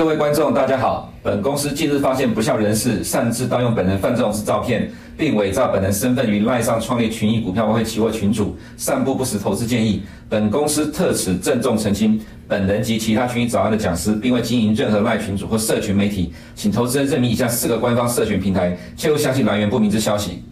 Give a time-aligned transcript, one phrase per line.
[0.00, 1.12] 各位观众，大家好。
[1.22, 10.02] 本公司近日发现不肖人士擅自盗用本人范仲式照片，并伪造本人身份于赖上创立群益股票外汇期货群组，散布不实投资建议。
[10.26, 12.18] 本公司特此郑重澄清，
[12.48, 20.42] 本人及其他群益早安的讲师，并未经营任何赖群组或社群媒体，请投资人认明以下四个官方社群平台，切勿相信来源不明之消息。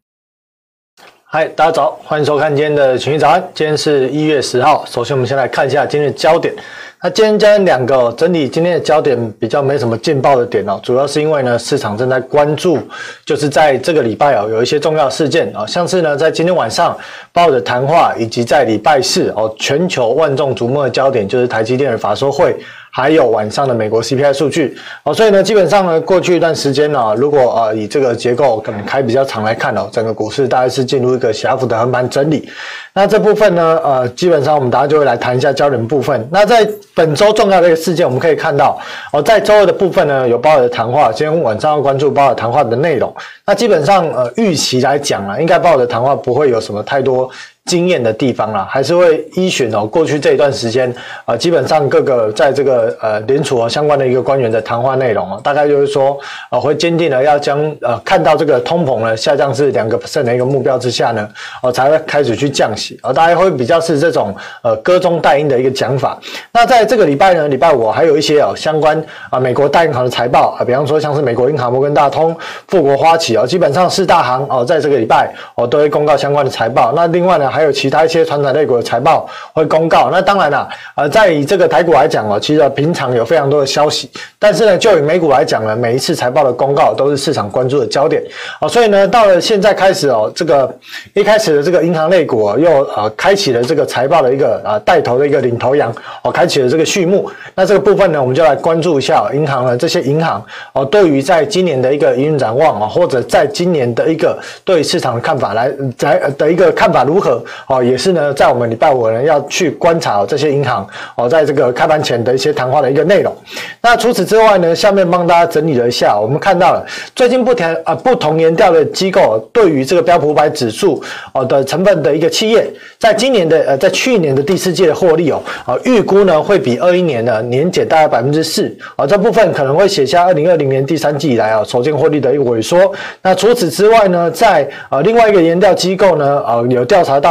[1.25, 3.43] 嗨，大家早，欢迎收看今天的群益早安。
[3.55, 6.55] 今天是一月十号，首先我们先来看一下今日焦点。
[7.01, 12.77] 那今天将两个整理今天的焦点比较没什么劲爆的点哦，主要是因为呢市场正在关注，
[13.25, 16.97] 就是在这个礼拜哦有一些重要事件啊，像是呢在今天晚上
[17.33, 22.57] 鲍的谈话，以及在礼拜四哦全球万众瞩目的焦点就是台积电的法说会。
[22.91, 32.49] 还有晚上的美国 CPI 数据，哦，所以呢，基本上呢，过去一段时间呢，如果呃以这个结构可能开比较长来看哦，整个股市大概是进入一个狭幅的横盘整理。
[32.95, 36.29] 那这部分呢，呃，基本上我们大家就会来谈一下焦点部分。
[36.33, 38.81] 那在本周重要的一个事件，我们可以看到
[39.13, 43.15] 哦，在周二的部分呢，有鲍尔的谈话，今天晚上要关注鲍尔谈话的内容。
[43.47, 47.31] 那基本上呃预期来讲啊，应该鲍尔的谈话不会有什么太多。
[47.69, 49.87] 经验的地方啦，还是会依循哦。
[49.87, 50.93] 过去这一段时间
[51.27, 61.29] 啊，基本上各个在这个呃联储和相关的一个官员的谈话内容哦，大概就是说啊，会坚定的要将呃看到这个通膨呢下降至两个 percent 的一个目标之下呢，
[61.63, 63.13] 哦才会开始去降息啊。
[63.13, 66.19] 大概会比较是这种呃歌中带音的一个讲法。
[66.53, 72.35] 那在这个礼拜呢，礼拜五还有一些哦相关啊美国大银行的财报啊，比方说像是美国银行、摩根大通、
[72.69, 76.93] 富国花旗哦，基本上四大行哦，在这个礼拜哦都会公告相关的财报。
[76.97, 84.09] 那另外呢，还还有其他一些传统类股的财报会公告，那当然了，呃，在以这个台股来讲哦，其实平常有非常多的消息，
[84.39, 88.23] 但是呢，就以美股来讲呢，每一次财报的公告都是市场关注的焦点
[88.61, 90.73] 啊，所以呢，到了现在开始哦，这个
[91.15, 95.93] 一开始的这个银行类股啊，又呃开启了这个财报的一个啊带头的一个领头羊
[96.23, 97.29] 哦，开启了这个序幕。
[97.57, 100.41] 那这个部分呢，我们就来关注一下银行呢，这些银行
[100.73, 107.83] 哦，对于在今年的一个营运展望啊，或者在今年的一个对市场的看法来在的一个看法如何哦。
[107.83, 110.87] 也是呢，在我们礼拜五呢要去观察这些银行
[111.17, 113.35] 哦，在这个开盘前的一些谈话的一个内容。
[113.81, 132.93] 那除此之外呢，下面帮大家整理了一下，我们看到了最近不同啊不同研调的机构对于这个标普五百指数哦的成分的一个企业，在今年的呃在去年的第四季的获利哦啊预估呢会比二一年呢年减大概百分之四啊，这部分可能会写下二零二零年第三季以来啊首见获利的一个萎缩。
[133.23, 137.28] 那除此之外呢，在啊另外一个研调机构呢啊有调查到。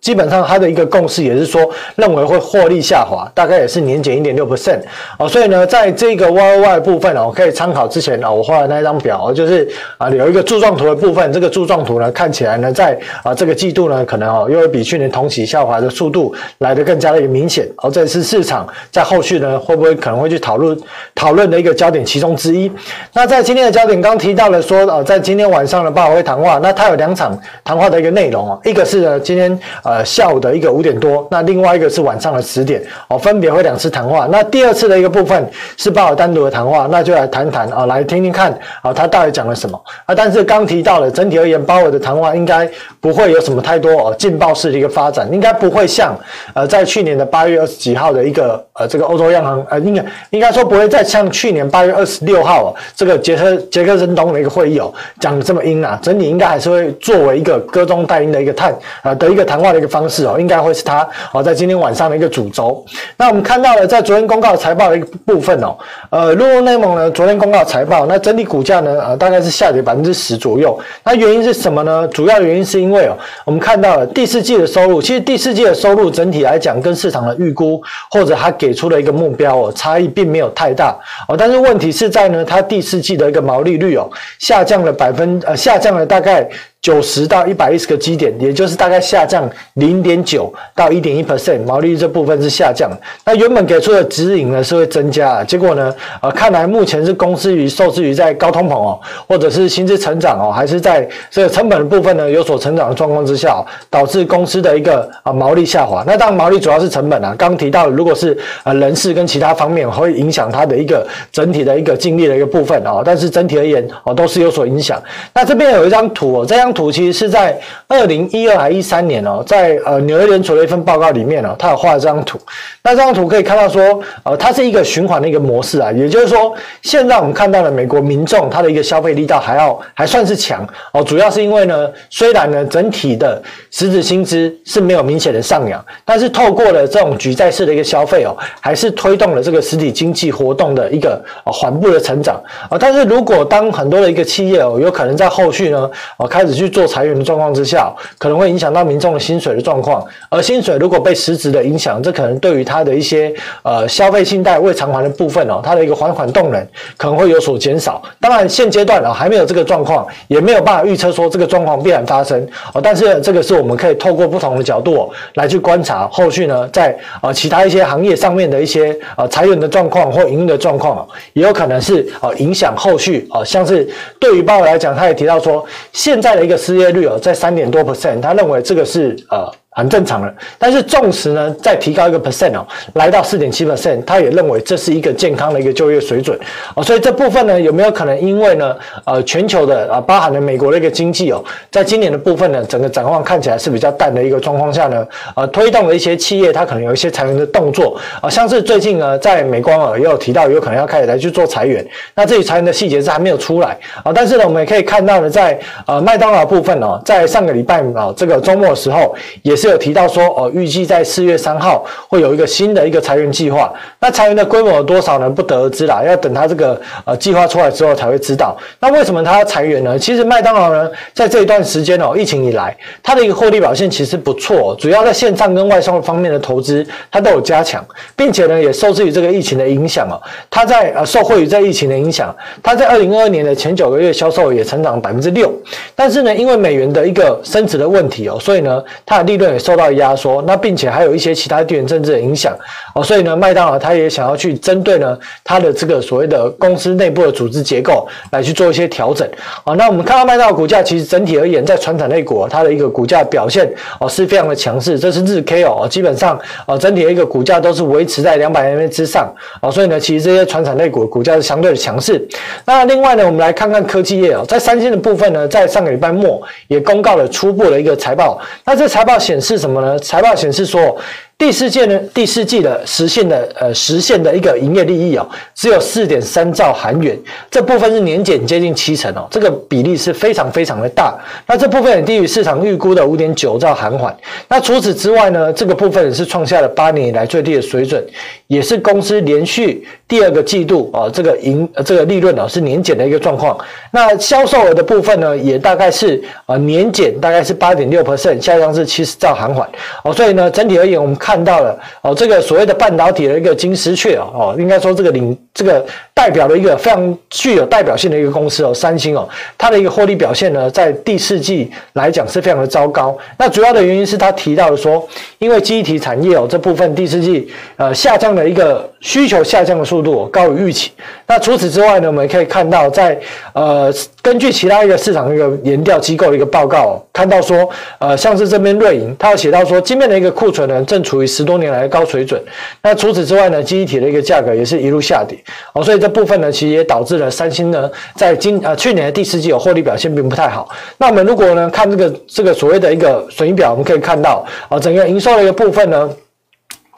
[0.00, 1.60] 基本上它的一个共识也是说，
[1.96, 4.80] 认为会获利下滑，大概也是年减一点六 percent
[5.18, 9.68] 哦，所以呢，在这个 Y O Y 部分哦，可以参考之前啊我画的那张表，就是
[9.98, 20.78] 啊有一个柱状图的部分，这个柱状图呢看起来呢在啊这个季度呢可能哦又会比去年同期下滑的速度来得更加的明显，而这是市场在后续呢会不会可能会去讨论
[21.14, 22.70] 讨论的一个焦点其中之一。
[23.12, 34.28] 那在今天的焦点刚提到了说啊，在今天晚上的鲍尔会谈话，那它有两场谈话的一个内容哦，一个是呢今天呃，下午的一个五点多，那另外一个是晚上的十点，哦，分别会两次谈话。
[34.30, 38.52] 那第二次的一个部分是鲍尔单独的谈话，那就来谈谈啊，来听听看
[38.82, 40.14] 啊，他到底讲了什么啊？
[40.14, 42.68] 但是刚提到了，整体而言，鲍尔的谈话应该
[43.00, 46.14] 不会有什么太多哦劲爆式的一个发展，应该不会像
[46.52, 62.84] 呃在去年的八月二十几号的一个呃这个欧洲央行呃应该应该说不会再像去年八月二十六号这个杰克杰克森东的一个会议哦讲的这么阴啊，整体应该还是会作为一个歌中带音的一个探啊的一个谈话的一个方式哦，应该会是它哦，在今天晚上的一个主轴。
[63.16, 65.76] 那我们看到了，在昨天公告财报的一个部分哦，
[66.10, 70.78] 呃，露露内蒙呢，昨天公告财报，那整体股价呢，呃，大概是下跌百分之十左右。
[71.04, 72.08] 那原因是什么呢？
[72.08, 77.80] 主要原因是因为哦，我们看到了第四季的收入，其实第四季的收入整体来讲，跟市场的预估
[78.10, 80.96] 或者它给出的一个目标哦，差异并没有太大
[81.28, 81.36] 哦。
[81.36, 86.48] 但是问题是在呢，它第四季的一个毛利率哦，下降了百分呃，下降了大概。
[86.82, 92.90] 九十到一百一十个基点，也就是大概下降零点九到一点一 percent，毛利率这部分是下降。
[93.22, 98.98] 那原本给出的指引呢是会增加，结果呢，呃，看来目前是公司于受制于在高通膨哦，
[99.28, 106.02] 或者是薪资成长哦，还是在这个成本的部分呢有所成长的状况之下，导致公司的一个啊毛利下滑。
[106.06, 108.34] 那当然毛利主要是成本啊，刚提到如果是
[108.64, 114.98] 呃人事跟其他方面会影响它的一个整体的一个净利的一个部分哦，但是整体而言哦都是有所影响。
[115.34, 116.69] 那这边有一张图哦，这张。
[116.72, 117.58] 图其实是在
[117.88, 122.38] 二零一二还一三年哦，在呃纽约联储的一份报告里面哦，他有画这张图。
[122.82, 142.78] 那这张图可以看到说，呃，它是一个循环的一个模式啊，也就是说，现在我们看到的美国民众他的一个消费力道还要还算是强哦，主要是因为呢，虽然呢整体的实质薪资是没有明显的上扬，但是透过了这种举债式的一个消费哦，还是推动了这个实体经济活动的一个缓步的成长啊。
[142.78, 156.66] 但是如果当很多的一个企业哦，有可能在后续呢，哦开始去做裁员的状况之下，可能会影响到民众的薪水的状况，而薪水如果被实质的影响，这可能对于他的一些呃消费信贷未偿还的部分哦，它的一个还款动能
[156.96, 158.02] 可能会有所减少。
[158.20, 162.80] 当然现阶段啊还没有这个状况，也没有办法预测说这个状况必然发生哦。
[162.82, 179.50] 但是这个是我们可以透过不同的角度哦来去观察后续呢，在呃其他一些行业上面的一些呃裁员的状况或营运的状况哦，也有可能是呃影响后续哦，像是对于鲍尔来讲，他也提到说现在的个失业率哦在三点多 percent，他认为这个是呃。
[179.80, 186.38] 很正常了，但是纵使呢再提高一个 percent 哦，来到四点七 percent，他也认为这是一个健康的一个就业水准。
[186.74, 197.98] 哦，所以这部分呢有没有可能因为呢呃全球的啊包含了美国的一个经济哦，在今年的部分呢整个展望看起来是比较淡的一个状况下呢，呃推动了一些企业它可能有一些裁员的动作。
[198.20, 201.82] 啊，像是最近呢在美光啊也有提到有可能要开始来去做裁员，
[202.14, 203.78] 那这里裁员的细节是还没有出来。
[204.04, 213.72] 啊，但是呢我们也可以看到呢在呃麦当劳部分哦，在上个礼拜啊这个周末的时候也是有提到说哦，预计在四月三号会有一个新的一个裁员计划。
[213.98, 215.30] 那裁员的规模有多少呢？
[215.30, 218.56] 不得而知啦，要等他这个呃计划出来之后才会知道。
[218.80, 219.98] 那为什么他要裁员呢？
[219.98, 227.84] 其实麦当劳呢，在这一段时间哦，疫情以来，它的一个获利表现其实不错，主要在线上跟外销方面的投资，它都有加强，
[228.16, 230.20] 并且呢，也受制于这个疫情的影响哦，
[230.50, 235.52] 它在呃受惠于这疫情的影响，它在二零二二年的前九个月销售也成长百分之六。
[235.94, 239.90] 但是呢，因为美元的一个升值的问题哦，所以呢，它的利润也受到。
[239.90, 242.56] 压缩，那并且还有一些其他地缘政治的影响
[242.94, 249.28] 哦，所以呢，麦当劳他也想要去针对呢他的这个所谓的公司内部的组织结构来去做一些调整
[249.64, 249.74] 啊。
[249.74, 253.68] 那我们看到麦当劳股价其实整体而言，在传产类股它的一个股价表现
[253.98, 259.28] 哦是非常的强势，这是日 K 哦，基本上哦整体的一个股价都是维持在两百 MA 之上
[259.60, 262.24] 哦，所以呢，其实这些传产类股股价是相对的强势。
[262.64, 269.98] 那另外呢，我们来看看科技业哦，在三星的部分呢，在上个礼拜末也公告了初步的一个财报，那这财报显是什么呢？
[269.98, 271.00] 财报显示说。
[271.40, 277.18] 第四季呢，第四季的实现的呃实现的一个营业利益哦，只有四点三兆韩元，
[277.50, 281.18] 这部分是年减接近七成哦，这个比例是非常非常的大。
[281.46, 284.16] 那这部分也低于市场预估的五点九兆韩元。
[284.48, 288.04] 那除此之外呢，这个部分也是创下了八年以来最低的水准，
[288.46, 293.58] 也是公司连续第二个季度啊这个盈这个利润啊是年减的一个状况。
[293.90, 299.66] 那销售额的部分呢，也大概是啊年减大概是八点六 percent，下降至七十兆韩元
[300.04, 300.12] 哦。
[300.12, 301.29] 所以呢，整体而言我们看。
[301.30, 313.16] 看到了哦，这个所谓的半导体的一个金丝雀哦，哦，应该说这个领这个代表的一个非常具有代表性的一个公司哦，三星哦，它的一个获利表现呢，在第四季来讲是非常的糟糕。
[313.38, 315.06] 那主要的原因是他提到了说，
[315.38, 320.90] 因为记忆体产业哦这部分第四季呃下降的一个需求下降的速度高于预期。
[321.28, 323.16] 那除此之外呢，我们也可以看到在
[323.52, 327.68] 呃根据其他一个市场一个研调机构的一个报告，看到说
[328.00, 331.20] 呃像是这边瑞银，它有写到说，今年的一个库存呢正处。
[331.20, 332.42] 于十多年来的高水准。
[332.82, 335.38] 那除此之外呢，记忆体的一个价格也是一路下跌
[335.74, 340.66] 哦，所以这部分呢，其实也导致了三星呢，在今呃去年的第四季有获利表现并不太好。
[340.96, 346.08] 那我们如果呢看这个这个所谓的一个损益表，我们可以看到啊，整个营收的一个部分呢。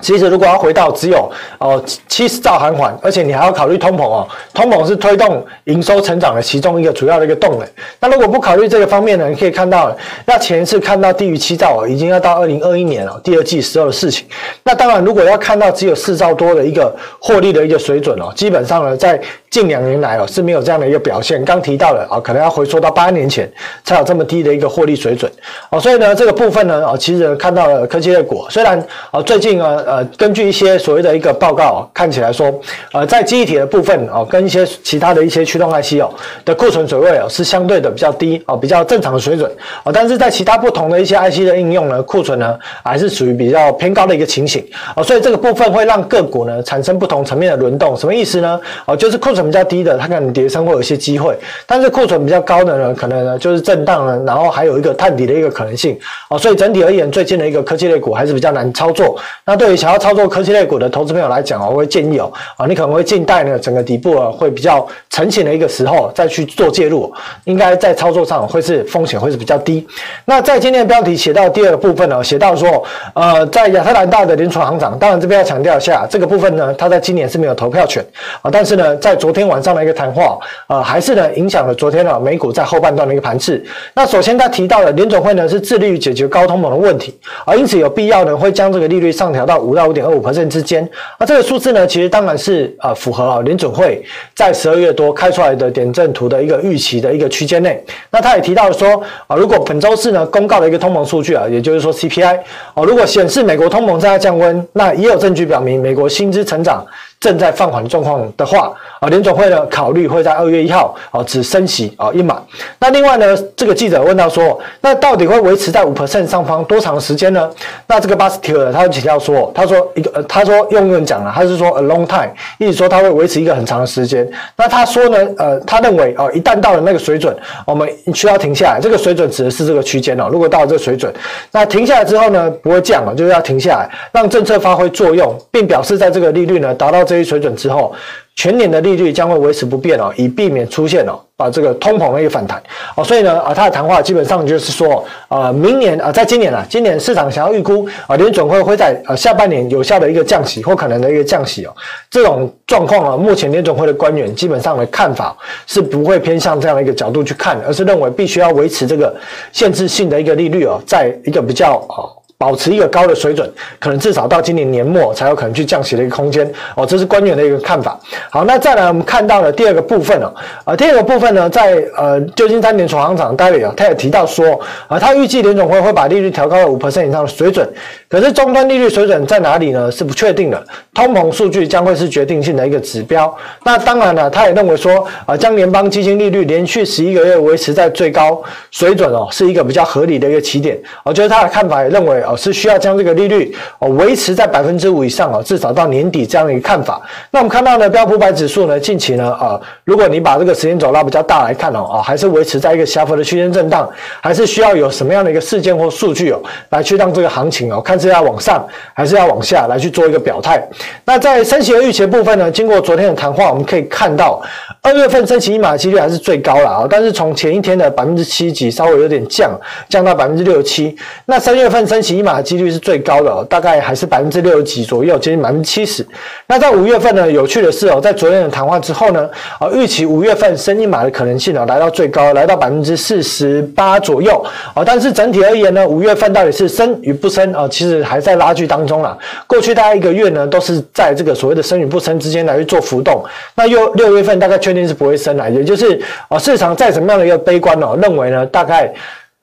[0.02, 7.68] 其实，如果要回到只有哦七十兆韩元，而且你还要考虑通膨哦，通膨是推动营收成长的其中一个主要的一个动能。
[8.00, 14.26] 那如果不考虑这个方面呢，你可以看到，那前一次看到低于七兆哦，已经要到二零二一年了，第二季时候的事情。
[14.64, 21.44] 那当然，如果要看到只有四兆多的一个获利的一个水准哦，基本上呢，在近两年来哦是没有这样的一个表现。
[21.44, 23.50] 刚提到了啊，可能要回溯到八年前
[23.84, 25.30] 才有这么低的一个获利水准
[25.70, 25.78] 哦。
[25.78, 29.91] 所以呢，这个部分呢，哦，其实看到了科技的股，虽然啊最近啊。
[29.92, 32.50] 呃，根据一些所谓的一个报告，看起来说，
[32.94, 36.10] 呃，在记忆体的部分哦，跟一些其他的一些驱动 IC 哦
[36.46, 39.52] 的库存水位哦是相对的比较低哦，比较正常的水准
[39.84, 39.92] 哦。
[39.92, 44.64] 但是在其他不同的一些 IC 的应用呢，库存呢还是属于比较偏高的一个情形
[44.96, 45.02] 哦。
[45.04, 48.58] 所以这个部分会让个股呢产生不同层面的轮动，什么意思呢？
[48.86, 51.34] 哦，就是库存比较低的，它可能跌升会有一些机会；
[51.66, 55.98] 但是库存比较高的呢，可能呢就是震荡呢，然后还有一个探底的一个可能性
[56.30, 56.38] 哦。
[56.38, 59.20] 所以整体而言，最近的一个科技类股还是比较难操作。
[59.44, 67.12] 那对于想要操作科技类股的投资朋友来讲哦，我会建议哦，啊，你可能会静待呢整个底部啊会比较成型的一个时候再去做介入，
[67.44, 69.86] 应该在操作上会是风险会是比较低。
[70.24, 72.82] 那在今天的标题写到第二个部分呢，写到说，
[73.14, 78.04] 呃，在亚特兰大的联储行长，当然这边要强调一下，这个部分呢，他在今年是没有投票权
[78.42, 80.38] 啊，但是呢，在昨天晚上的一个谈话，
[80.68, 83.64] 呃，还是呢影响了昨天的美股在后半段的一个盘势。
[83.94, 90.86] 那首先他提到了联总会呢是致力于解决高通膨的问题，而因此有必要呢会将这个利率上调到五到五点二五 percent 之间。
[91.18, 94.04] 那这个数字呢，其实当然是呃符合啊联准会
[94.34, 97.82] 在十二月多开出来的点阵图的一个预期的一个区间内。
[98.10, 102.38] 那他也提到说啊，如果本周四呢公告的一个通膨数据啊，也就是说 CPI
[102.74, 106.84] 啊，如果显示美国通膨正在降温，那也有证据表明美国薪资成长。
[107.22, 112.42] 正在放缓状况的话，啊，联总会呢考虑会在二月一号啊只升息啊一码。
[112.80, 117.48] 那另外呢，这个记者问到说，那到底会维持在五 percent 上方多长时间呢？
[117.86, 124.28] 那这个巴斯提尔他就强调说，他说一个呃，他说用英文讲了，他是说 a long time，意思说他会维持一个很长的时间。
[124.56, 127.32] 那他说呢，呃，他认为哦，一旦到了那个水准，
[127.64, 128.80] 我们需要停下来。
[128.82, 130.28] 这个水准指的是这个区间哦。
[130.28, 131.12] 如果到了这个水准，
[131.52, 137.06] 那停下来之后呢，不会降了，就是要停下来，让政策发挥作用，并表示在这个利率呢达到。
[137.12, 137.94] 这一水准之后，
[138.34, 142.62] 全年的利率将会维持不变哦，以避免出现哦，把这个通膨的一个反弹
[142.96, 143.04] 哦。
[143.04, 151.76] 所以呢，啊，他的谈话基本上就是说，呃，明年啊，在今年啊，今年市场想要预估啊，联准会会在呃下半年有效的一个降息或可能的一个降息哦。
[152.10, 159.14] 这种状况啊，目前联准会的官员基本上的看法是不会偏向这样的一个角度去看，而是认为必须要维持这个
[159.52, 162.08] 限制性的一个利率哦，在一个比较哦。
[162.42, 166.44] 保持一个高的水准，可能至少到今年年末才有可能去降息的一个空间
[166.74, 167.96] 哦，这是官员的一个看法。
[168.30, 170.34] 好，那再来我们看到了第二个部分哦，
[170.64, 174.58] 啊，第二个部分呢，在呃旧金山联储行长戴维啊，他也提到说
[174.88, 177.64] 啊，他预计联总会会把利率调高到五 percent 以上的水准，
[178.08, 179.88] 可是终端利率水准在哪里呢？
[179.92, 180.60] 是不确定的，
[180.92, 183.32] 通膨数据将会是决定性的一个指标。
[183.62, 190.76] 那当然了，他也认为说啊，将联邦基金利率连续十一个月维持在最高水准哦，是一个比较合理的一个起点。
[191.04, 192.31] 我觉得他的看法也认为啊。
[192.36, 197.00] 是需要将这个利率哦维持在百分之五以上哦，至少到年底这样的一个看法。
[197.30, 203.88] 那我们看到呢，标普百指数呢，近期呢啊，如果你把这个时间轴拉比较大来看哦，啊，还是维持在一个小幅的区间震荡，
[204.20, 210.62] 还是需要有什么样的一个事件或数据哦，来去让这个行情哦，看是要往上还是要往下来去做一个表态。
[211.04, 214.42] 那在升息的预期的部分呢，经过昨天的谈话，我们可以看到
[214.82, 219.50] 二月份升息一码的几率还是最高了啊，但是从前一天的百分之七几稍微有点降，
[219.88, 220.96] 降到百分之六七。
[221.26, 226.06] 那三月份升息一码的几率是最高的，大概还是百分之六十几左右，接近百分之七十。
[226.46, 229.28] 那在五月份呢，有趣的是哦，在昨天的谈话之后呢，
[229.58, 234.82] 啊，预期五月份升一码的可能性呢，来到最高，来到百分之四十八左右啊。
[234.84, 239.16] 但是整体而言呢，五月份到底是升与不升啊，其实还在拉锯当中了。
[239.46, 243.24] 过去大概一个月呢，都是在这个所谓的升与不升之间来去做浮动。
[243.54, 248.92] 那又六月份大概确定是不会升了，也就是啊，市场再怎么样的一个悲观哦，认为呢，大概。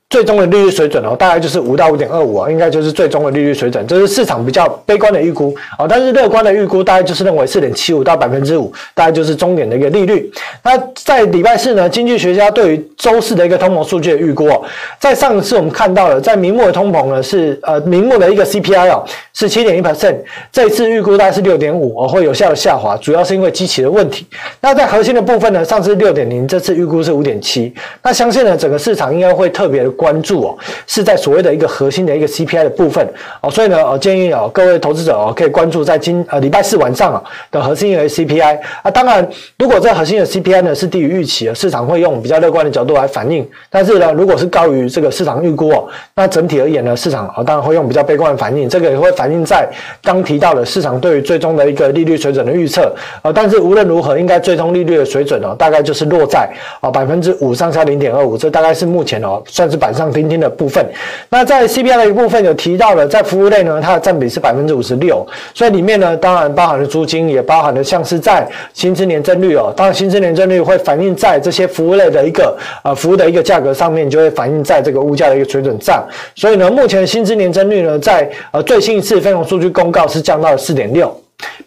[0.10, 5.86] 最终的利率水准哦，大概就是五到五点二五啊，应该就是最终的利率水准，这是市场比较悲观的预估啊。
[5.88, 10.28] 但是乐观的预估大概就是认为四点七五到百分之五，大概就是终点的一个利率。
[10.64, 14.60] 那在礼拜四呢，经济学家对于周四的一个通膨数据的预估哦，
[15.00, 20.16] 在上一次我们看到了，在明末的通膨呢是呃明末的一个 CPI 哦是七点一 percent，
[20.52, 24.26] 这一次预估大概是六点五哦，会有效的下滑，主要是因为机器的问题。
[24.60, 27.72] 那在核心的部分呢，上次六点零，这次预估是五点七。
[28.02, 29.99] 那相信呢，整个市场应该会特别的。
[30.00, 33.06] 关注哦，是在所谓的一个核心的一个 CPI 的部分
[33.42, 38.90] 哦，所以呢，我建议哦，各位投资者哦，可以关注在今呃礼拜四晚上啊的核心的 CPI 啊。
[38.90, 39.28] 当然，
[39.58, 43.46] 如果这核心的 CPI 呢是低于预期，市场会用比较乐观的角度来反应。
[43.70, 48.70] 但是呢，如果是高于这个市场预估哦，那整体而言呢，市场啊当然会用比较悲观的反应。
[48.70, 49.70] 这个也会反映在
[50.02, 53.34] 刚提到的市场对于最终的一个利率水准的预测啊。
[53.34, 59.89] 但是无论如何，应该最终利率的水准哦，大概就是落在啊百分之五上下零点二五，这大概是目前哦算是百。
[59.94, 60.86] 上听听的部分，
[61.30, 76.06] 那在 CPI 的一部分有提到了，在服务类呢，它的占比是百分之五十六，所以里面呢，当然包含了租金，也包含了像是在薪资年增率哦，当然薪资年增率会反映在这些服务类的一个呃服务的一个价格上面，就会反映在这个物价的一个水准上，
[76.36, 81.14] 所以呢，目前薪资年增率呢，在呃最新一次非农数据公告是降到了四点六。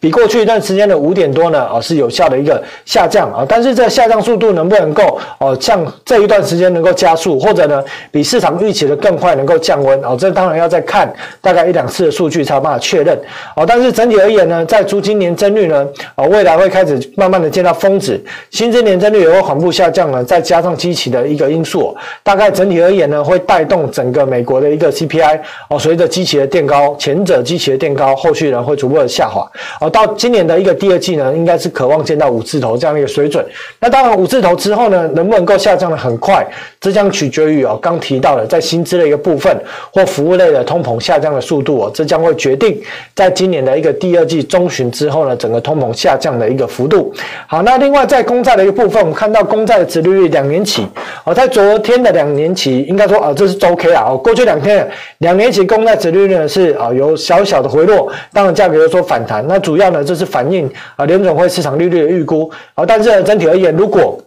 [0.00, 13.17] 比过去一段时间的五点多呢，啊是有效的一个下降啊，但是这下降速度能不能够哦像这一段时间能够加速，或者呢比市场预期的更快能够降温啊，这当然要再看大概一两次的数据才有办法确认
[13.55, 13.64] 啊。
[13.64, 15.87] 但是整体而言呢，在租金年增率呢，
[16.17, 25.38] 啊未来会开始慢慢的见到峰值，薪资年增率也会缓步下降呢，再加上基期的一个因素，大概整体而言呢会带动整个美国的一个 CPI
[25.71, 29.49] 哦，随着机器的垫高，前者机器的垫高，后续呢会逐步的下滑。
[29.81, 33.45] 哦，到今年的一个第二季呢，应该是渴望见到五字头这样一个水准。
[33.81, 36.47] 那当然，五字头之后呢，能不能够下降得很快，
[36.81, 39.54] 这将取决于哦，刚提到的在薪资的一个部分
[39.92, 42.81] 或服务类的通膨下降的速度哦，这将会决定
[43.14, 47.12] 在今年的一个第二季中旬之后呢，整个通膨下降的一个幅度。
[47.47, 50.87] 好，那另外在公债的一个部分，我们看到公债的殖利率两年期
[51.25, 54.88] 哦，在昨天的两年期，应该说啊，这是周 K 啊，哦，过去两天
[55.19, 59.47] 两年期公债殖利率呢是啊有小小的回落，当然价格有所反弹。
[59.52, 62.50] 那主要呢，就是反映啊联总会市场利率的预估。
[62.75, 64.18] 啊，但是整体而言，如果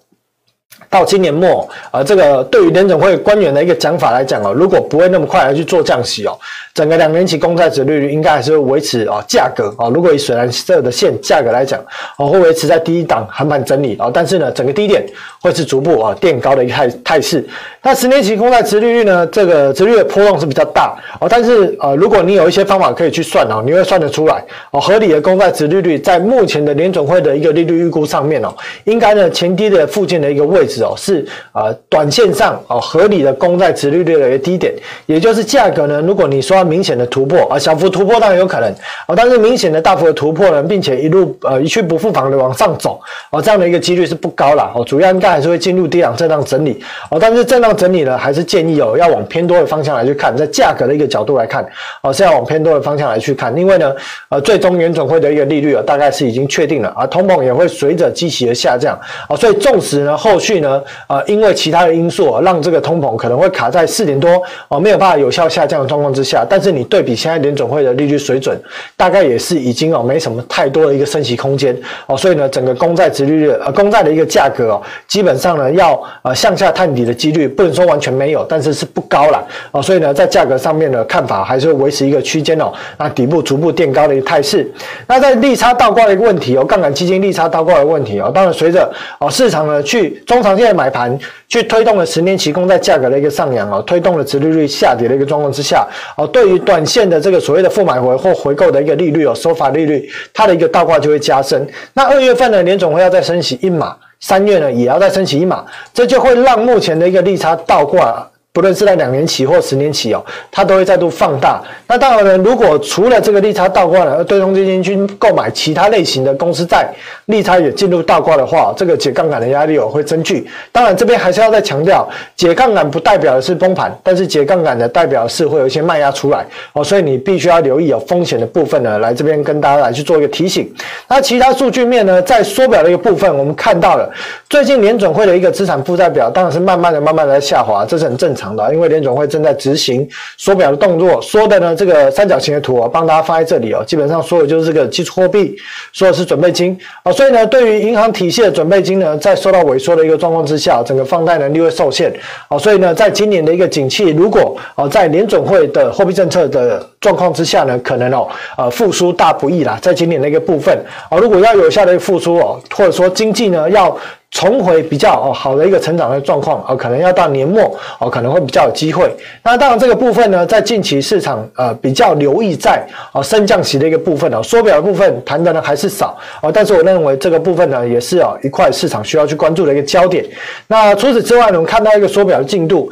[0.95, 6.31] 到今年末，呃，这个对于联准会官员的一个讲法来讲哦，如果不会那么快来去做降息哦，
[6.73, 11.77] 整个两年期公债殖利率应该还是会维持哦，价格哦，如果以水蓝色的线价格来讲
[12.17, 15.05] 哦，会维持在第一档横盘整理哦，但是呢，整个低点
[15.41, 17.45] 会是逐步啊垫高的一个态态势。
[17.83, 30.84] 那十年期公债殖利率呢，这个殖利率的波动是比较大哦，但是呃，如果你有一些方法可以去算哦，你会算得出来哦，合理的公债殖利率在目前的联准会的一个利率预估上面哦，应该呢前低的附近的一个位置。
[30.85, 34.73] 哦，是呃，短线上哦合理的公债值率的一个低点，
[35.05, 38.69] 也就是价格呢，如果你说明显的突破啊，小幅突破当然有可能
[39.07, 42.99] 啊，但是明显的大幅的突破呢，并且一路呃一去不复返的往上走
[43.31, 51.65] 哦，这样的一个几率是不高了哦，主要应该还是会进入低档震荡整理哦，但是震荡整理呢，还是建议哦要往偏多的方向来去看，在价格的一个角度来看
[52.01, 53.93] 哦，是要往偏多的方向来去看，因为呢
[54.29, 60.74] 呃最终联准会的一个利率啊，大概是已经确定了啊，通膨也会随着基期的下降啊，所以纵使呢后续呢。
[61.07, 68.59] 呃，因为其他的因素啊让这个通膨可能会卡在四点多哦，没有办法有效下降的状况之下，但是你对比现在联准会的利率水准，
[68.95, 71.75] 大概也是已经哦没什么太多的一个升息空间
[72.07, 84.71] 哦，所以呢，整个公债殖利率呃公债的一个价格哦，基本上呢要呃向下探底的几率不能说完全没有，但是是不高了哦，所以呢在价格上面的看法还是维持一个区间哦，那底部逐步垫高的一个态势。
[85.07, 88.89] 那在利差倒挂的一个问题哦，杠杆基金利差倒挂的问题哦，当然随着
[89.19, 91.17] 哦市场呢去中长线买盘
[91.47, 101.67] 去推动了十年期公债价格的一个上扬哦，推动了殖利率下跌的一个状况之下哦，对于短线的这个所谓的负买回或回购的一个利率哦，收发利率它的一个倒挂就会加深。
[101.93, 108.29] 那二月份呢，联总会要再升息一码，三月呢也要再升息一码，这就会让目前的一个利差倒挂。
[108.55, 111.61] 不论是在两年期或十年期哦，它都会再度放大。
[111.87, 116.87] 那当然呢，如果除了这个利差倒挂呢，而对冲基金去购买其他类型的公司债，
[117.25, 120.47] 利差也进入倒挂的话，这个解杠杆的压力哦会增剧。
[120.71, 130.73] 当然这边还是要再强调，解杠杆不代表的是崩盘，但是解杠杆的代表是会有一些卖压出来哦，所以你必须要留意有风险的部分呢，来这边跟大家来去做一个提醒。
[131.09, 134.09] 那其他数据面呢，在缩表的一个部分，我们看到了
[134.49, 138.44] 最近联准会的一个资产负债表，当然是慢慢的、慢慢的在下滑，这是很正常。
[138.53, 140.05] 的因为联总会正在执行
[140.35, 145.55] 缩表的动作，缩的呢，这个三角形的图啊，帮大家放在这里哦，基本上说的就是这个基础货币，
[145.93, 152.13] 说的是准备金啊，所以呢，对于银行体系的准备金呢，在受到萎缩的一个状况之下，整个放贷能力会受限
[152.49, 158.27] 啊，所以呢，在今年的一个景气，如果啊，在联总会的货币政策的状况之下呢，可能哦，
[158.57, 160.77] 呃，复苏大不易啦，在今年的一个部分
[161.09, 163.95] 啊，如果要有效的复苏哦，或者说经济呢要。
[164.35, 169.09] 重回比较哦好的一个成长的状况啊，可能要到年末哦，可能会比较有机会。
[169.41, 180.25] 那当然这个部分呢，在近期市场呃比较留意在哦升降息的一个部分哦，缩表的部分谈的呢还是少哦，但是我认为这个部分呢也是啊一块市场需要去关注的一个焦点。
[180.67, 182.91] 那除此之外呢，我们看到一个缩表的进度。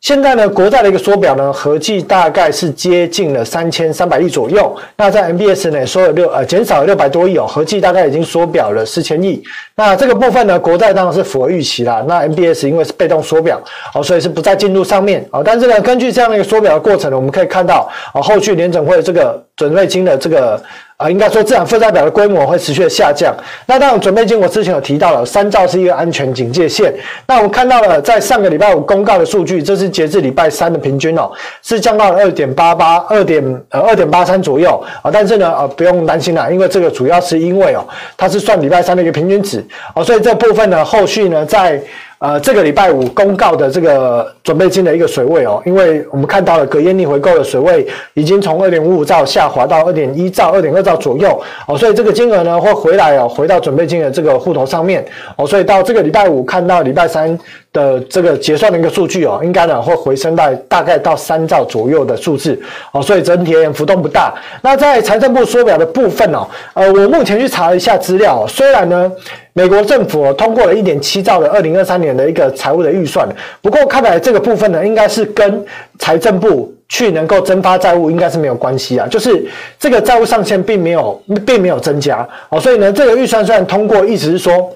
[0.00, 4.74] 现在呢，国债的一个缩表呢，合计大概是接近了三千三百亿左右。
[4.96, 9.42] 那在 MBS 呢，缩了六呃减少了六百多亿哦，合计大概已经缩表了四千亿。
[9.74, 12.04] 那这个部分呢，国债当然是符合预期啦。
[12.06, 13.60] 那 MBS 因为是被动缩表
[13.92, 15.42] 哦，所以是不再进入上面哦。
[15.44, 20.62] 但是呢，根据这样的一个缩表的过程呢，我们可以看到哦，后续联准会这个准备金的这个。
[20.98, 23.32] 啊，应该说资产负债表的规模会持续的下降。
[23.66, 26.92] 那当然，准备金我之前有提到了，三兆是一个安全警戒线。
[27.28, 31.30] 那我们看到了，在上个礼拜五公告的数据，这是截至礼拜三的平均哦，
[31.62, 35.08] 是降到了二点八八、二点呃二点八三左右啊。
[35.08, 41.80] 但是呢，呃，不用担心啦，因为这个主要是因为哦，它是算礼拜三的一个平均值哦，所以这部分呢，后续呢，在
[42.18, 57.38] 呃，这个礼拜五公告的这个准备金的一个水位哦，因为我们看到了隔夜逆回购的水位已经从二点五五兆下滑到二点一兆、二点二兆左右哦，所以这个金额呢会回来哦，回到准备金的这个户头上面哦，所以到这个礼拜五看到礼拜三
[57.72, 64.34] 的这个结算的一个数据哦，应该呢会回升到大概到三兆左右的数字哦，所以整体而言浮动不大。
[64.60, 69.12] 那在财政部缩表的部分哦，呃，我目前去查了一下资料，虽然呢。
[69.58, 73.28] 美国政府通过了一点七兆的二零二三年的一个财务的预算，
[73.60, 75.66] 不过看来这个部分呢，应该是跟
[75.98, 79.44] 财政部去能够增发债务应该是没有关系啊，就是
[79.76, 84.70] 这个债务上限并没有并没有增加哦，所以呢，这个预算虽然通过，意思是说。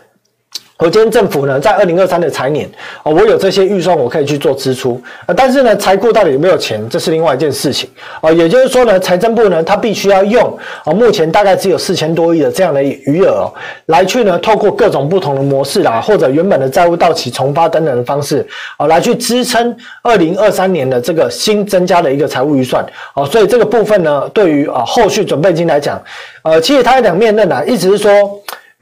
[0.82, 2.68] 我今天政府呢，在二零二三的财年，
[3.04, 7.88] 哦，我有这些预算，我可以去做支出，呃，但是呢，财库到底有没有钱，这是另外一件事情，
[8.20, 10.42] 哦，也就是说呢，财政部呢，它必须要用，
[10.84, 13.54] 哦，目前大概只有四千多亿的这样的余额，哦，
[13.86, 18.44] 来去呢，透过各种不同的模式啦，或者原本的债务到期重发等等的方式，
[18.76, 26.02] 哦，来去支撑二零二三年的这个新增加的一个财务预算，哦，所以这个部分呢，对于啊后续准备金来讲，
[26.42, 28.10] 呃，其实它有两面刃啊，意思是说。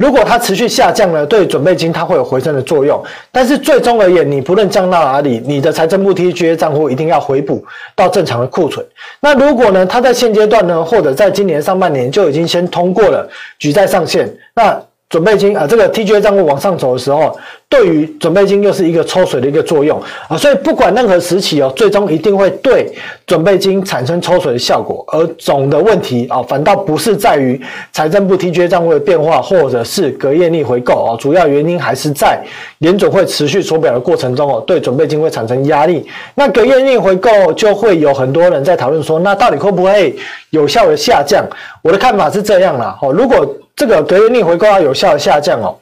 [0.01, 2.99] 如果它持续下降呢，对准备金它会有回升的作用，
[3.31, 7.63] 但是最终而言，你不论降到哪里，你的财政部 TGA 账户一定要回补
[7.95, 8.85] 到正常的库存。
[9.21, 14.83] 那如果呢，它在现阶段呢，或者在今年上半年就已经先通过了举债上限，那。
[15.11, 17.37] 准备金啊，这个 TGA 账户往上走的时候，
[17.71, 22.93] 对于准备金又是一个抽水的一个作用啊，所以不管任何时期哦，最终一定会对
[23.25, 25.05] 准备金产生抽水的效果。
[25.13, 27.59] 而总的问题啊，反倒不是在于
[27.93, 32.43] 财政部 TGA 账户的变化，或者是隔夜逆回购啊，主要原因还是在
[32.79, 36.05] 联总会持续缩表的过程中哦，对准备金会产生压力。
[36.35, 40.17] 那隔夜逆回购就会有很多人在讨论说，那到底会不会
[40.51, 41.47] 有效的下降？
[41.83, 45.75] 我的看法是这样啦，哦，如果这个隔夜逆回购要有效的下降哦，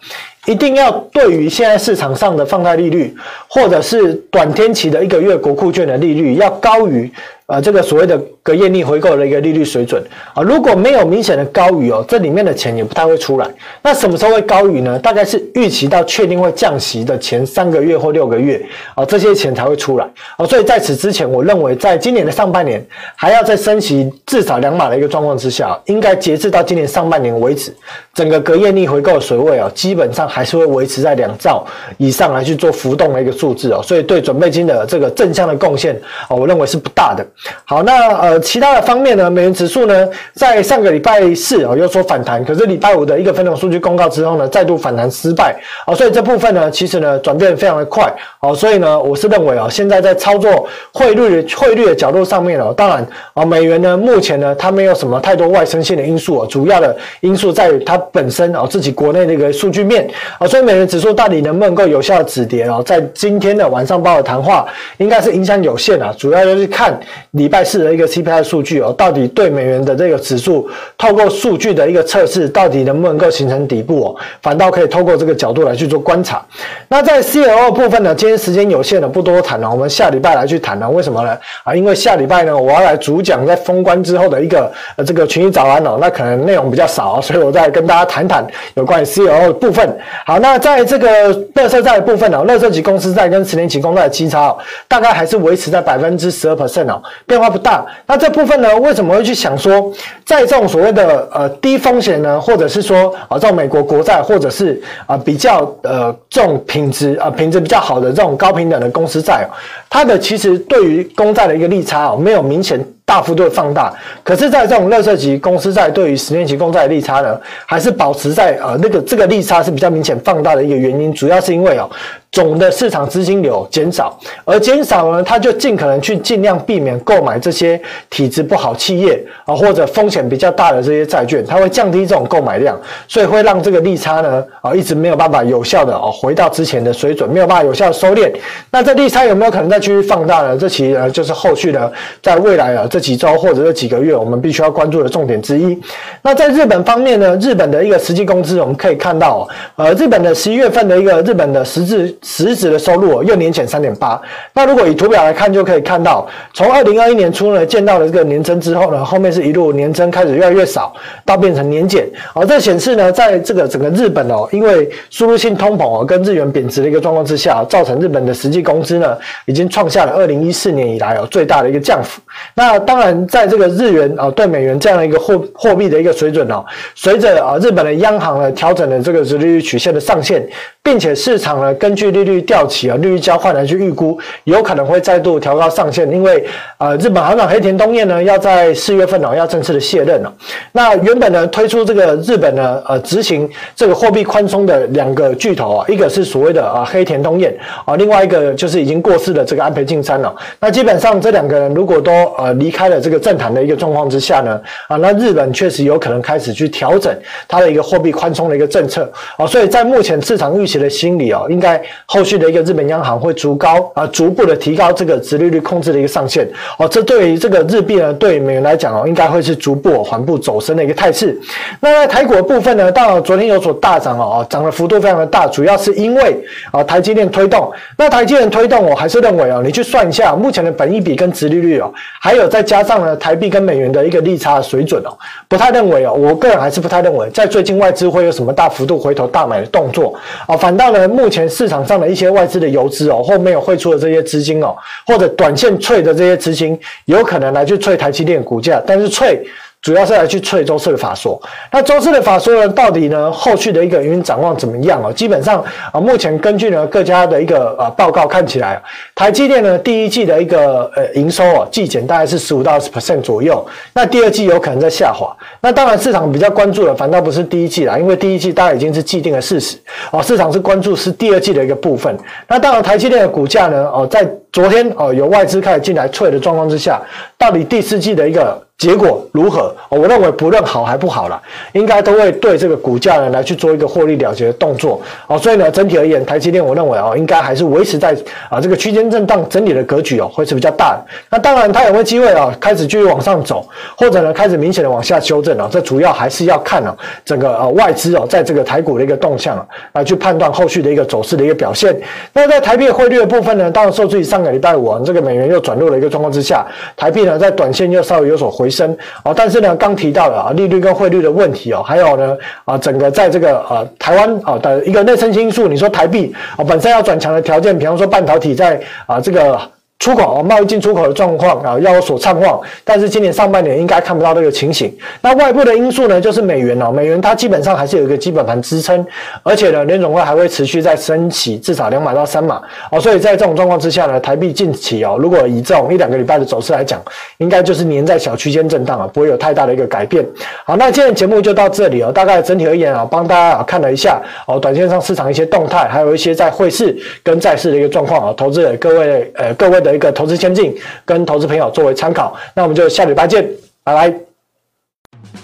[0.47, 3.15] 一定要对于现在市场上的放贷利率，
[3.49, 7.11] 或者是短天期的一个月国库券的利率要高于。
[7.49, 13.49] 呃，这个所谓的隔夜逆回购的一个利率水准啊，如果没有明显的高于哦，这里面的钱也不太会出来。
[13.81, 14.99] 那什么时候会高于呢？
[14.99, 18.63] 大概是预期到确定会降息的前三个月或六个月
[18.95, 20.07] 啊，这些钱才会出来
[20.37, 20.45] 啊。
[20.45, 27.75] 所以在此之前，我认为在今年的上半年还要再升息至少两码的一个状况之下，应该截至到今年上半年为止，
[28.13, 33.81] 整个隔夜逆回购的水位啊，基本上还是会维持在两兆以上来去做浮动的一个数字哦。
[33.83, 37.27] 所以对准备金的这个正向的贡献啊，我认为是不大的。
[37.65, 45.55] 好，那呃，其他的方面呢，美元指数呢，在上个礼拜四哦，又说反弹，可是礼拜五的一个非农数据公告之后呢，再度反弹失败，
[45.87, 66.99] 哦，所以这部分呢，其实呢，转变非常的快，哦，所以呢，我是认为啊，现在在操作汇率 汇率的角度上面哦，当然啊，美元呢，目前呢，它没有什么太多外生性的因素啊，主要的因素在于它本身啊，自己国内的一个数据面啊，所以美元指数到底能不能够有效的止跌啊，在今天的晚上报的谈话，应该是影响有限啊，主要就是看
[67.33, 67.59] 礼拜。
[67.69, 74.17] 四的一个 CPI 数据哦，到底对美元的这个指数，透过数据的一个测试，到底能不能够形成底部哦？
[74.41, 76.43] 反倒可以透过这个角度来去做观察。
[76.89, 80.89] 那在 CLO 部分呢，今天时间有限了，不多谈了，我们下礼拜来去谈了。
[80.89, 81.37] 为什么呢？
[81.63, 89.99] 啊，因为下礼拜呢，我要来主讲在封关之后的一个呃这个群益早安哦，那可能内容比较少，所以我再跟大家谈谈有关于 CLO 部分。
[90.25, 99.93] 好，那在这个乐色债的部分哦，乐色级公司债跟十年期公债的基差哦，大概还是维持在百分之十二 percent 哦，变化不大，那这部分呢，为什么会去想说，
[100.25, 109.47] 在这种所谓的呃低风险呢，或者是说啊这种美国国债，或者是啊比较呃这种品质啊品质比较好的这种高平等的公司债，
[109.91, 113.91] 它的其实对于公债的一个利差哦，没有明显大幅度放大，
[114.23, 121.89] 可是，在这种垃圾级公司债对于十年期公债的利差呢，还是保持在呃那个这个利差是比较明显放大的一个原因，主要是因为哦。
[122.31, 138.31] 总的市场资金流减少，而减少呢，他就尽可能去尽量避免购买这些体质不好企业啊，或者风险比较大的这些债券，它会降低这种购买量，所以会让这个利差呢啊一直没有办法有效的哦回到之前的水准，没有办法有效收敛。
[138.71, 140.55] 那这利差有没有可能再继续放大呢？
[140.55, 141.91] 这其实呢就是后续呢
[142.23, 145.79] 在未来啊这几周或者这几个月我们必须要关注的重点之一。
[146.23, 152.17] 那在日本方面呢，日本的一个实际工资我们可以看到，呃，日本的十一月份的一个日本的实质。
[152.23, 154.21] 实质的收入又年减三点八。
[154.53, 160.93] 那如果以图表来看，就可以看到，从二零二一年初呢见到了这个年增之后呢，后面是一路年增开始越来越少，
[161.25, 162.09] 到变成年减。
[162.35, 172.21] 而这显示呢，在这个整个日本哦，因为输入性通膨哦跟日元贬值的一个状况之下，造成日本的实际工资呢已经创下了二零一四年以来哦最大的一个降幅。
[172.55, 180.43] 那当然，在这个日元啊对美元这样的一个货货币的一个水准哦，随着啊日本的央行呢调整了这个殖利率曲线的上限。
[180.89, 186.43] 并且市场呢根据利率调起啊，利率交换来去预估，有可能会再度调高上限，因为
[186.79, 190.33] 呃日本行长黑田东彦呢要在四月份哦要正式的卸任了。
[190.73, 193.47] 那原本呢推出这个日本呢呃执行
[193.77, 200.35] 这个货币宽松的两个巨头啊，一个是所谓的啊黑田东彦啊，另外一个就是已经过世的这个安倍晋三了。
[200.59, 207.15] 那基本上这两个人如果都呃离开了这个政坛的一个状况之下呢啊，那日本确实有可能开始去调整
[207.47, 216.87] 它的一个货币宽松的一个政策啊，所以在目前市场预期的心理哦，应该后续的一个日本央行会逐高啊，逐步的提高这个殖利率控制的一个上限哦。
[216.89, 221.39] 这对于这个日币呢，对美元来讲哦，应该会是逐步缓步走升的一个态势。
[221.81, 226.39] 那台股的部分呢，当然昨天有所大涨哦，涨的幅度非常的大，主要是因为
[226.71, 227.71] 啊台积电推动。
[227.97, 235.17] 那台积电推动，我还是认为哦，你去算一下目前的本益比跟殖利率哦，还有再加上呢台币跟美元的一个利差的水准哦，
[235.49, 240.15] 不太认为哦，我个人还是不太认为在最近外资会有什么大幅度回头大买的动作
[240.47, 244.77] 啊，倒呢，目前市场上的一些外资的游资哦，后面有汇出的这些资金哦，
[245.07, 249.45] 或者短线脆的这些资金，有可能来去脆台积电股价，但是脆。
[249.81, 251.41] 主要是来去催周四的法说，
[251.73, 255.13] 那周四的法说呢，到底呢后续的一个营运展望怎么样啊？
[255.13, 258.83] 基本上啊，目前根据呢各家的一个呃报告看起来，
[259.15, 263.65] 台积电呢第一季的一个呃营收啊季减大概是十五到二十 percent 左右，
[263.95, 265.35] 那第二季有可能在下滑。
[265.61, 269.77] 那当然市场比较关注的反倒不是第一季啦，因为第一季大概已经是既定的事实
[270.11, 272.15] 哦，市场是关注是第二季的一个部分。
[272.49, 277.01] 那当然台积电的股价呢哦，在昨天哦有外资开始进来脆的状况之下，
[277.39, 278.61] 到底第四季的一个。
[278.79, 279.75] 结果如何？
[279.89, 281.43] 我认为不论好还不好啦，
[281.73, 285.03] 应该都会对这个股价呢来去做一个获利了结的动作。
[285.27, 288.17] 哦，所以呢，整体而言，台积电我认为哦，应该还是维持在
[288.49, 291.05] 啊这个区间震荡整理的格局哦，会是比较大的。
[291.29, 293.67] 那当然，它有没有机会啊开始继续往上走，
[293.97, 295.69] 或者呢开始明显的往下修正啊？
[295.69, 302.01] 这主要还是要看啊整个呃外资哦在这个台股的一个动向啊，来去判断后续的一个走势的一个表现。
[302.33, 308.69] 那在台币汇率的部分呢，当然受制于上个礼拜五这个美元又转弱的一个状况之下，台币呢在短线又稍微有所回。
[308.71, 319.59] 升啊，但是呢，刚提到了啊，利率跟汇率的问题哦，还有呢啊，整个在这个啊台湾啊的一个内生因素，你说台币啊本身要转强的条件，比方说半导体在啊这个。
[319.99, 324.97] 出口啊，贸易进出口的状况啊，要有所畅旺，但是今年上半年应该看不到这个情形。
[325.21, 329.05] 那外部的因素呢，就是美元哦，美元它基本上还是有一个基本盘支撑，
[329.43, 333.01] 而且呢，联总会还会持续在升息，至少两码到三码哦。
[333.01, 337.03] 所以在这种状况之下呢，台币近期哦，如果以这种一两个礼拜的走势来讲，
[337.39, 340.25] 应该就是黏在小区间震荡啊，不会有太大的一个改变。
[340.65, 342.13] 好，那今天节目就到这里哦。
[342.13, 349.88] 大概整体而言啊，帮大家看了一下哦，短线上市场一些动态，还有一些在汇市跟债市的一个状况啊，投资者各位呃各位的。
[349.89, 353.49] 的一个投资前景跟投资朋友作为参考，那我们就下礼拜见，
[353.83, 354.09] 拜拜。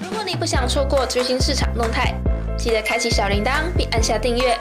[0.03, 2.15] 如果你不想错过最新市场动态，
[2.57, 4.57] 记得开启小铃铛并按下订阅。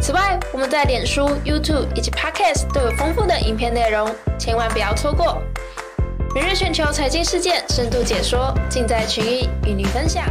[0.00, 5.40] 此外，我们在脸书、YouTube 以及 Podcast 都有丰富的影片内容，千万不要错过。
[6.34, 10.24] 每日全球财经事件深度解说，尽在群益与你分享。